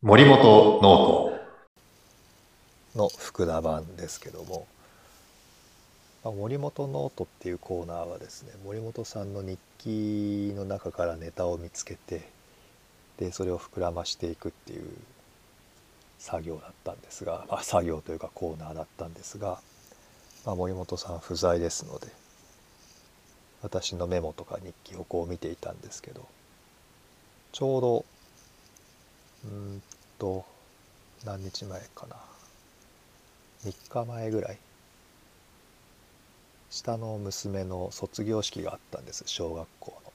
[0.00, 1.28] 森本ノート。
[2.94, 4.68] の福田版ですけども、
[6.22, 12.22] まあ、森本ノートっていうコーナーはですね森本さんの日記の中からネタを見つけて
[13.18, 14.84] でそれを膨らましていくっていう
[16.20, 19.58] 作業だったんですが、まあ、作業というかコーナーだったんですが、
[20.46, 22.06] まあ、森本さん不在ですので
[23.62, 26.24] 私のメモとか日記をこう見ていたんですけど
[27.50, 28.04] ちょうど
[29.44, 29.82] うん
[30.18, 30.44] と
[31.24, 32.16] 何日前かな
[33.64, 34.58] 3日前ぐらい
[36.70, 40.12] 下の娘の卒業式があったんです小学校の。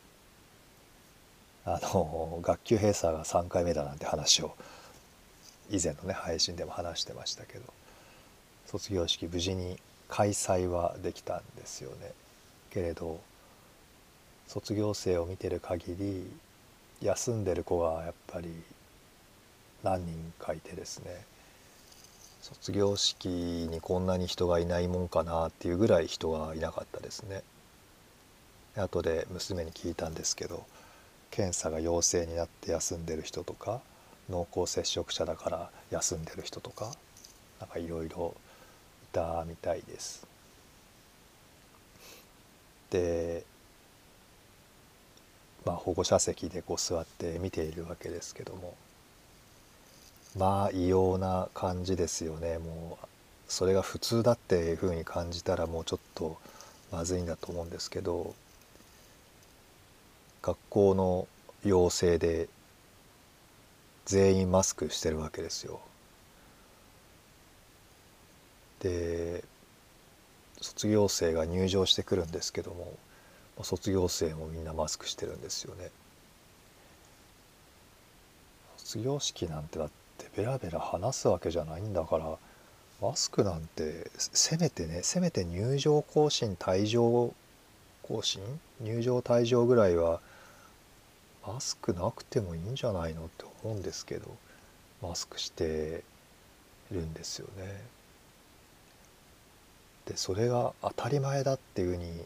[1.66, 4.54] あの学級閉鎖が3回目だなんて話を
[5.70, 7.64] 以前のね配信でも話してましたけど
[8.66, 12.12] 卒業式無事に開催はできたんですよね。
[12.70, 13.20] けれど
[14.48, 16.30] 卒業生を見てる限り
[17.02, 18.50] 休んでる子がやっぱり
[19.84, 21.26] 何人かいてですね
[22.42, 27.42] 卒業式にこんなに人がいないもんかなっていうぐらい人がいなかったですね。
[28.76, 30.66] 後で娘に聞いたんですけど
[31.32, 33.82] 検査が陽性になって休んでる人とか
[34.30, 36.92] 濃厚接触者だから休んでる人とか
[37.60, 38.36] なんかいろいろ
[39.04, 40.26] いたみたいです。
[42.90, 43.44] で
[45.66, 48.76] まあ保護者席でこう座って見ているわけですけども
[50.38, 53.06] まあ異様な感じですよねもう
[53.48, 56.38] それが普通だっていうふうに感じたらもうちょっと
[56.92, 58.34] まずいんだと思うんですけど
[60.42, 61.28] 学校の
[61.64, 62.50] 要請で
[64.06, 65.80] 全員マスクしてるわけですよ。
[68.82, 69.44] で
[70.60, 72.94] 卒業生が入場してくるんですけども
[73.64, 75.90] 卒業生もみんなマスクしてるんですよね。
[78.78, 80.03] 卒業式なんてだって
[80.36, 82.38] ベラベラ話すわけじゃないんだから
[83.02, 87.34] マスクなんてせめてねせめて入場行進退場
[88.04, 88.42] 行進
[88.82, 90.20] 入場退場ぐらいは
[91.46, 94.36] マスクなくてもいいんじゃないのって思うんですけど
[95.02, 96.04] マスクして
[96.92, 97.82] るんですよね。
[100.06, 102.26] でそれが当たり前だっていうふうに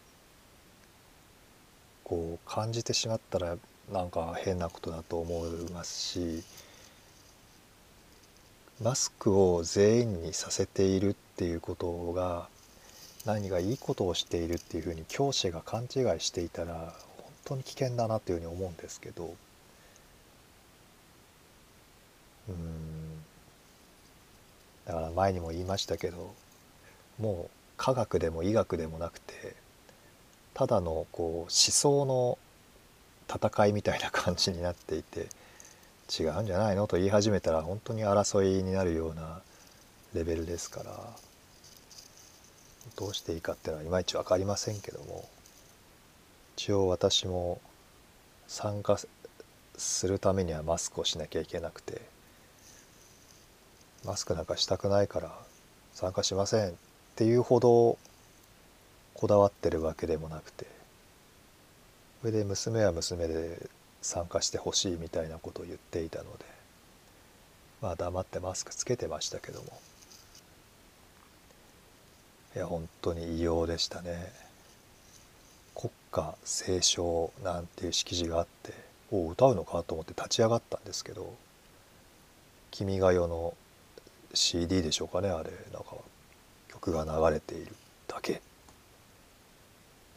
[2.03, 3.57] こう感じてしまったら
[3.91, 6.43] なんか変なことだと思いますし
[8.81, 12.47] マスクを全員にさせているっていうことが
[13.25, 15.89] 何がいいことをしているっていうふうに教師が勘違い
[16.19, 19.33] していたら本当に危険だなというふうに思うんですけど。
[22.49, 23.07] うん。
[24.85, 26.33] だから前にも言いましたけど
[27.19, 29.53] もう科学でも医学でもなくて
[30.53, 32.37] ただのこう思想の
[33.29, 35.27] 戦いみたいな感じになっていて
[36.07, 39.41] 違うんじゃないのと言い始めたら本当に争いになるような
[40.13, 40.91] レベルですから
[42.95, 45.27] どうしていいかっていうのはいまいち分かりませんけども
[46.55, 47.61] 一応私も
[48.47, 48.97] 参加
[49.77, 52.01] するためにはマスクをしなきゃいけなくて
[54.05, 55.37] マスクなんかしたくないから
[55.93, 56.73] 参加しませんっ
[57.15, 57.97] ていうほど
[59.13, 60.65] こだわってるわけでもなくて
[62.21, 63.69] それで娘は娘で
[64.07, 66.45] 参加してほしいみたいなことを言っていたので
[67.81, 69.67] まあ黙ってマスクつけてましたけども。
[72.55, 74.31] いや本当に異様でしたね。
[75.75, 78.73] 国歌斉唱なんていう式辞があって
[79.11, 81.35] お歌うのかと思って立ち上がったんですけど
[82.71, 83.53] 「君が代」の
[84.33, 85.95] CD でしょうかねあれなんか
[86.69, 87.75] 曲が流れている
[88.07, 88.41] だけ。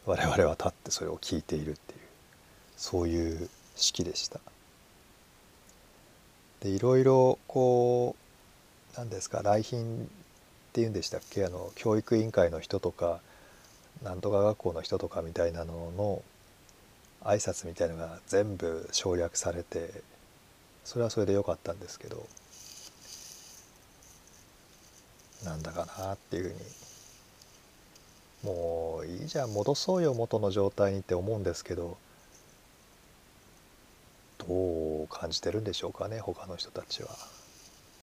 [0.05, 1.99] 我々は立ってそれを聴いているっていう
[2.75, 4.39] そういう式でした。
[6.61, 8.15] でいろいろこ
[8.93, 10.07] う何ですか来賓っ
[10.73, 11.45] ていうんでしたっけ？
[11.45, 13.19] あの教育委員会の人とか
[14.03, 16.23] なんとか学校の人とかみたいなのの
[17.23, 19.89] 挨拶みたいのが全部省略されて
[20.83, 22.25] それはそれで良かったんですけど
[25.43, 26.49] なんだかなっていうふう
[28.49, 31.97] にもういいじゃん戻そうよ元の状態にって思うんですけど
[34.47, 37.09] どう感じてるんでしょうかね他の人たちは。